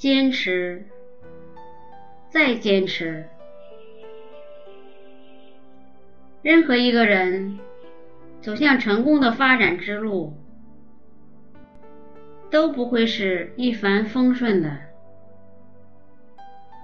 [0.00, 0.86] 坚持，
[2.30, 3.28] 再坚持。
[6.40, 7.58] 任何一个人
[8.40, 10.32] 走向成功的发展之路，
[12.50, 14.78] 都不会是一帆风顺的，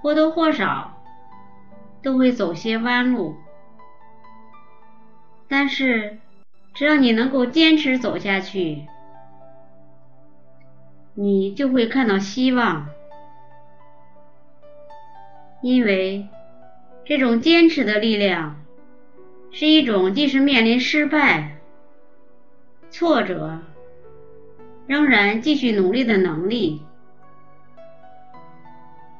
[0.03, 1.01] 或多或少
[2.03, 3.35] 都会走些弯路。
[5.47, 6.19] 但是，
[6.75, 8.85] 只要你能够坚持走下去，
[11.15, 12.89] 你就会看到希望。
[15.61, 16.27] 因为
[17.03, 18.63] 这种坚持的力量，
[19.51, 21.57] 是一种即使面临失败、
[22.89, 23.59] 挫折，
[24.85, 26.81] 仍然继续努力的能力，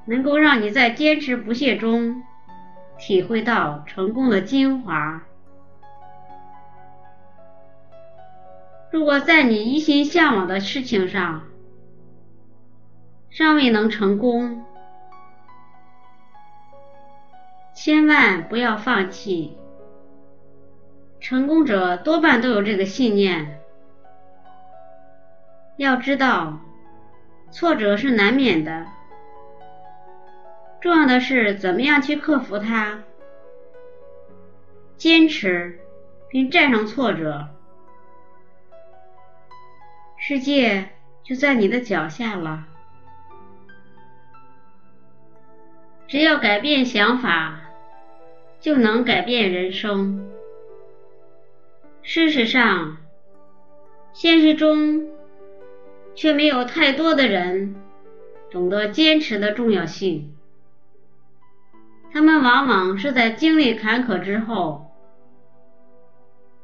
[0.05, 2.21] 能够让你在坚持不懈中
[2.97, 5.23] 体会到成功的精华。
[8.91, 11.43] 如果在你一心向往的事情上
[13.29, 14.63] 尚未能成功，
[17.79, 19.55] 千万不要放弃。
[21.19, 23.61] 成功者多半都有这个信念。
[25.77, 26.59] 要知道，
[27.51, 28.87] 挫折是难免的，
[30.81, 33.03] 重要的是怎么样去克服它，
[34.97, 35.79] 坚持
[36.29, 37.47] 并战胜挫折，
[40.17, 40.89] 世界
[41.23, 42.65] 就在你的脚下了。
[46.07, 47.59] 只要改变想法。
[48.59, 50.29] 就能改变人生。
[52.01, 52.97] 事实上，
[54.13, 55.09] 现实中
[56.15, 57.75] 却没有太多的人
[58.49, 60.33] 懂得坚持的重要性。
[62.11, 64.91] 他们往往是在经历坎坷之后，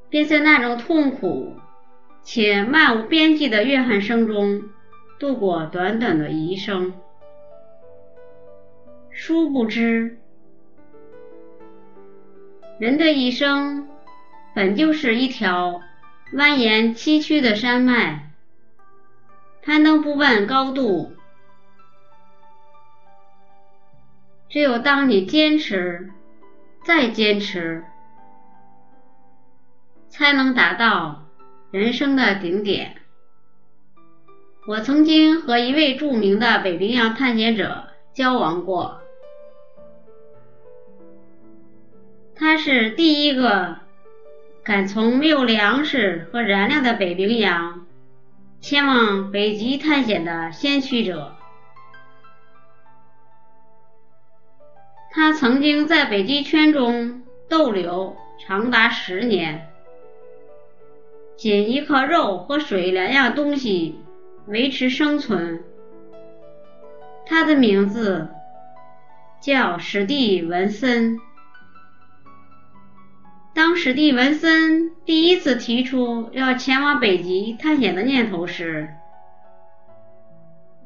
[0.10, 1.54] 便在那种痛苦
[2.24, 4.64] 且漫无边际的怨恨声中
[5.20, 6.94] 度过短短的一生。
[9.12, 10.18] 殊不知。
[12.84, 13.88] 人的一生
[14.54, 15.82] 本就是一条
[16.34, 18.34] 蜿蜒崎岖的山脉，
[19.62, 21.16] 攀登不问高度。
[24.50, 26.12] 只有当你坚持，
[26.86, 27.86] 再坚持，
[30.10, 31.24] 才能达到
[31.72, 32.98] 人生的顶点。
[34.68, 39.03] 我曾经和一位著名的北冰洋探险者交往过。
[42.66, 43.76] 是第一个
[44.64, 47.86] 敢从没有粮食和燃料的北冰洋
[48.62, 51.36] 前往北极探险的先驱者。
[55.12, 59.68] 他曾经在北极圈中逗留长达十年，
[61.36, 64.00] 仅依靠肉和水两样东西
[64.48, 65.62] 维持生存。
[67.26, 68.30] 他的名字
[69.42, 71.20] 叫史蒂文森。
[73.56, 78.90] 当史蒂文森第一次提出要前往北极探险的念头时，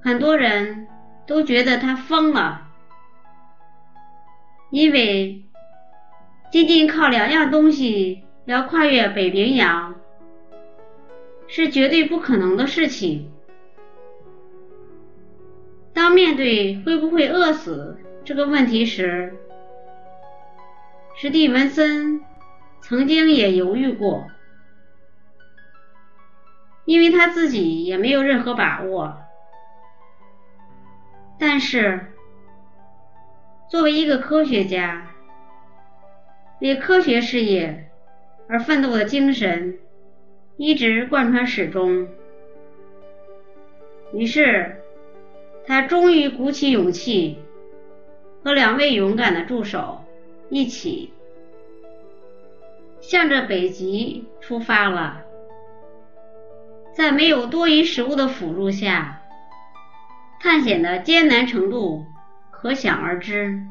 [0.01, 0.85] 很多人
[1.25, 2.67] 都觉得他疯了，
[4.69, 5.44] 因为
[6.51, 9.95] 仅仅靠两样东西要跨越北冰洋
[11.47, 13.31] 是绝对不可能的事情。
[15.94, 19.33] 当面对会不会饿死这个问题时，
[21.16, 22.22] 史蒂文森。
[22.81, 24.27] 曾经也犹豫过，
[26.85, 29.17] 因为他自己也没有任何把握。
[31.38, 32.07] 但是，
[33.69, 35.07] 作为一个科学家，
[36.61, 37.91] 为科学事业
[38.47, 39.77] 而奋斗的精神
[40.55, 42.07] 一直贯穿始终。
[44.13, 44.81] 于是，
[45.65, 47.38] 他终于鼓起勇气，
[48.44, 50.05] 和两位勇敢的助手
[50.49, 51.13] 一起。
[53.09, 55.22] 向着北极出发了，
[56.94, 59.22] 在没有多余食物的辅助下，
[60.41, 62.06] 探险的艰难程度
[62.51, 63.63] 可想而知。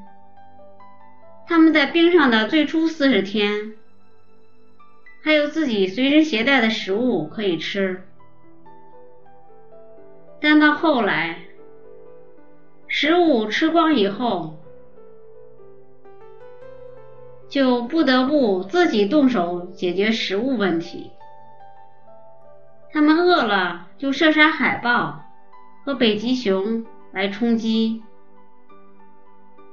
[1.46, 3.74] 他们在冰上的最初四十天，
[5.22, 8.04] 还有自己随身携带的食物可以吃，
[10.40, 11.40] 但到后来，
[12.88, 14.56] 食物吃光以后。
[17.48, 21.12] 就不得不自己动手解决食物问题。
[22.92, 25.24] 他们饿了就射杀海豹
[25.84, 28.02] 和北极熊来充饥，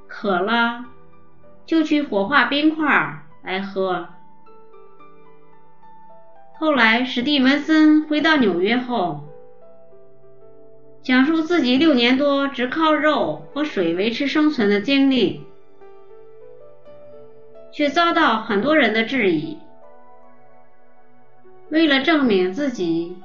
[0.07, 0.85] 渴了
[1.65, 4.09] 就去火化冰块来喝。
[6.59, 9.21] 后来史蒂文森回到纽约后，
[11.01, 15.45] 讲述自己六年多只靠肉和水维持生存的经历，
[17.73, 19.59] 却遭到很多人的质疑。
[21.69, 23.17] 为了证明自己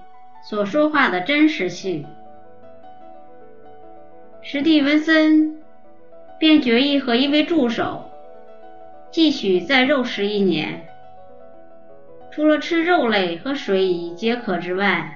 [0.42, 2.06] 所说话的真实性，
[4.40, 5.62] 史蒂文森
[6.38, 8.10] 便决意和一位助手
[9.10, 10.88] 继续再肉食一年，
[12.30, 15.14] 除了吃肉类和水以解渴之外，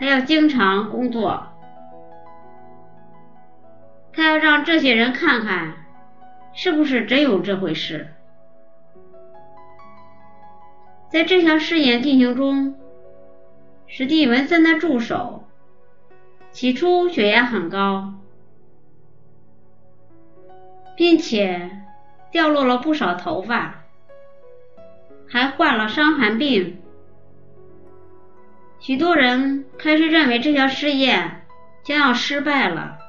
[0.00, 1.46] 还要经常工作。
[4.12, 5.74] 他要让这些人看看，
[6.62, 8.08] 是不是真有这回事。
[11.08, 12.78] 在这项试验进行中，
[13.86, 15.48] 史蒂文森的助手
[16.52, 18.12] 起初血压很高，
[20.98, 21.70] 并且
[22.30, 23.84] 掉落了不少头发，
[25.26, 26.78] 还患了伤寒病。
[28.80, 31.46] 许多人开始认为这项试验
[31.82, 32.99] 将要失败了。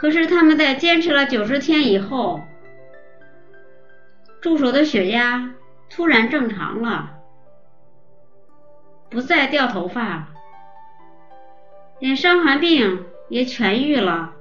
[0.00, 2.40] 可是他们在坚持了九十天以后，
[4.40, 5.52] 助手的血压。
[5.90, 7.18] 突然正常了，
[9.10, 10.28] 不再掉头发，
[11.98, 14.32] 连伤寒病也痊愈了。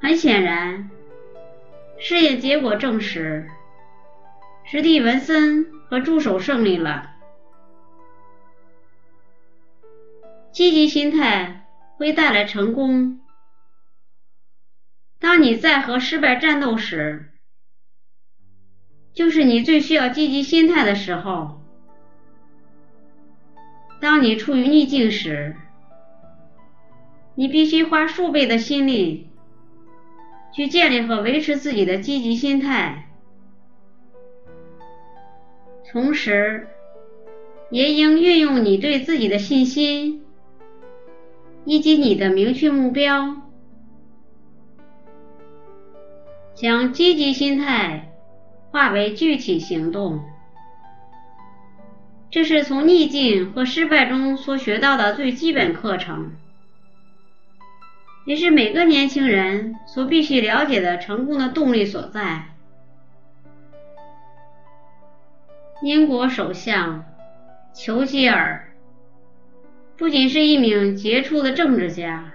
[0.00, 0.90] 很显然，
[1.98, 3.46] 试验结果证实，
[4.64, 7.10] 史蒂文森和助手胜利了。
[10.50, 11.63] 积极心态
[11.96, 13.20] 会带来成功。
[15.18, 17.30] 当你在和失败战斗时，
[19.14, 21.62] 就是你最需要积极心态的时候。
[24.00, 25.56] 当你处于逆境时，
[27.36, 29.30] 你必须花数倍的心力
[30.52, 33.08] 去建立和维持自己的积极心态，
[35.90, 36.68] 同时
[37.70, 40.23] 也应运用你对自己的信心
[41.64, 43.36] 以及你的明确目标，
[46.54, 48.10] 将积极心态。
[48.70, 50.24] 化为具体行动，
[52.28, 56.32] 这是从逆境和失败中所学到的最基本课程，
[58.26, 62.46] 也是每个年轻人所必须了解的成功的动力所在。
[65.80, 67.04] 英国首相
[67.72, 68.73] 丘吉尔
[69.96, 72.32] 不仅是一名杰出的政治家，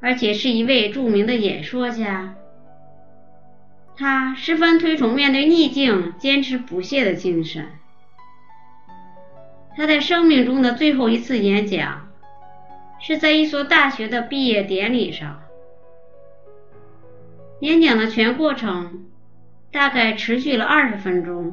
[0.00, 2.34] 而且是一位著名的演说家。
[3.96, 7.66] 他十分推崇面对逆境坚持不懈的精神。
[9.76, 12.08] 他在生命中的最后一次演讲
[13.00, 15.42] 是在一所大学的毕业典礼上。
[17.60, 19.06] 演讲的全过程
[19.72, 21.52] 大概持续了二十分钟，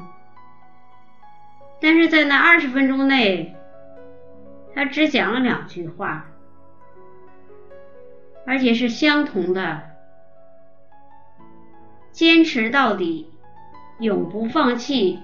[1.80, 3.55] 但是在那二十分钟内，
[4.76, 6.26] 他只讲了两句话，
[8.46, 9.84] 而且是相同的。
[12.12, 13.30] 坚持到底，
[14.00, 15.22] 永不放弃。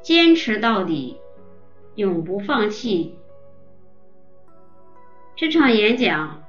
[0.00, 1.20] 坚持到底，
[1.96, 3.18] 永不放弃。
[5.34, 6.44] 这场演讲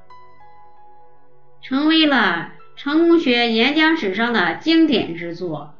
[1.61, 5.73] 成为了成功学演讲史上的经典之作。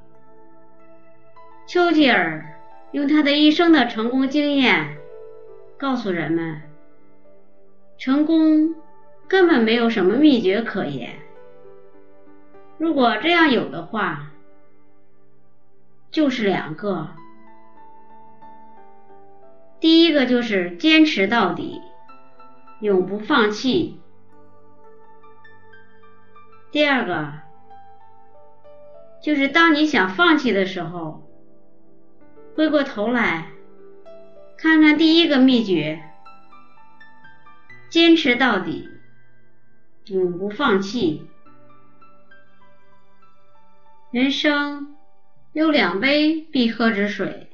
[1.66, 2.57] 丘吉尔
[2.92, 4.98] 用他的一生的成功经验
[5.78, 6.62] 告诉人们：
[7.98, 8.76] 成功
[9.28, 11.20] 根本没有什么秘诀可言。
[12.78, 14.32] 如果这样有的话，
[16.12, 17.10] 就是两个。
[19.80, 21.82] 第一个就是坚持到底，
[22.80, 24.00] 永不放弃；
[26.72, 27.34] 第二个
[29.22, 31.27] 就是当你想放弃的时候，
[32.58, 33.52] 回过头来
[34.58, 36.02] 看看第一个秘诀：
[37.88, 38.90] 坚持到底，
[40.08, 41.28] 永不放弃。
[44.10, 44.98] 人生
[45.54, 47.52] 有两杯必喝之水，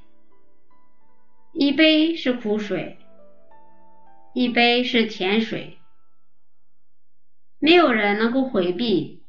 [1.51, 2.97] 一杯是苦水，
[4.33, 5.79] 一杯是甜水。
[7.59, 9.22] 没有人能够回避，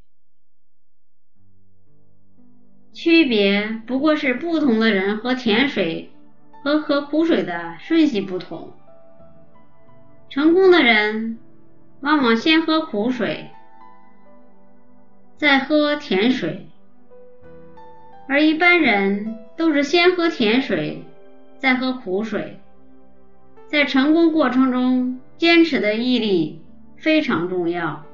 [2.95, 6.11] 区别不过是不同的人喝甜水
[6.63, 8.73] 和喝苦水的顺序不同。
[10.31, 11.39] 成功的人
[12.01, 13.51] 往往先喝苦水，
[15.37, 16.69] 再喝甜水。
[18.29, 21.05] 而一般人都是先喝甜水，
[21.59, 22.61] 再喝苦水。
[23.67, 26.63] 在成功过程中，坚持的毅力
[26.97, 28.05] 非常重要。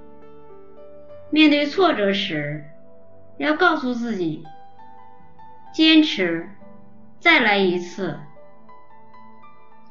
[1.31, 2.65] 面对挫折时，
[3.37, 4.43] 要告诉自己：
[5.73, 6.49] 坚持，
[7.21, 8.19] 再来一次，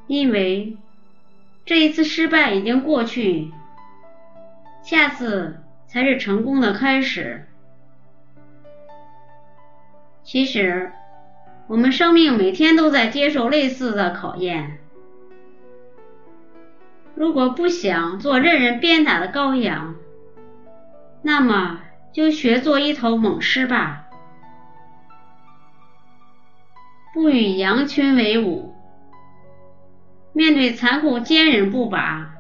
[0.08, 0.78] 因为
[1.66, 3.52] 这一次失败已经过去，
[4.84, 7.48] 下次才是成功的开始。
[10.24, 10.92] 其实，
[11.68, 14.80] 我们生命每天都在接受类似的考验。
[17.16, 19.96] 如果不想做任人鞭打的羔羊，
[21.22, 21.82] 那么
[22.12, 24.09] 就学做一头猛狮吧，
[27.14, 28.74] 不与羊群为伍。
[30.32, 32.36] 面对残酷，坚韧不拔，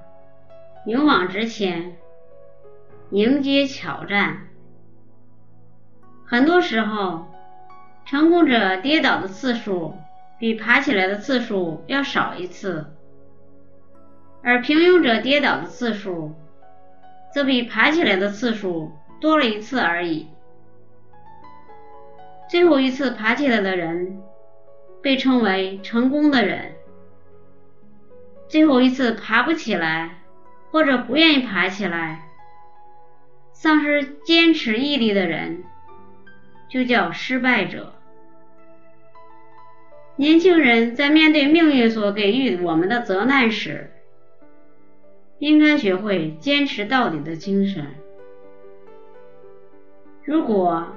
[0.85, 1.97] 勇往直前，
[3.09, 4.47] 迎接挑战。
[6.25, 7.27] 很多时候，
[8.05, 9.95] 成功者跌倒的次数
[10.37, 12.85] 比爬起来的次数要少一次。
[14.41, 16.35] 而平庸者跌倒的次数，
[17.33, 20.27] 则比爬起来的次数多了一次而已。
[22.47, 24.21] 最后一次爬起来的人，
[25.01, 26.73] 被称为成功的人；
[28.47, 30.21] 最后一次爬不起来，
[30.71, 32.27] 或者不愿意爬起来，
[33.53, 35.63] 丧失坚持毅力的人，
[36.69, 37.93] 就叫失败者。
[40.17, 43.91] 年轻人在面对命运所给予我们的责难时，
[45.37, 47.85] 应该学会坚持到底的精神。
[50.25, 50.87] 如果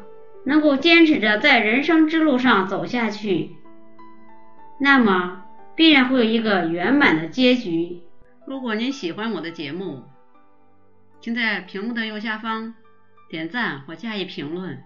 [0.45, 3.51] 能够坚持着在人生之路上走下去，
[4.85, 5.45] 那么
[5.77, 8.03] 必然会有一个圆满的结局。
[8.49, 10.03] 如果您喜欢我的节目，
[11.21, 12.75] 请在屏幕的右下方
[13.31, 14.83] 点赞或加以评论，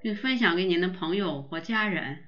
[0.00, 2.20] 并分享给您的朋友或家人。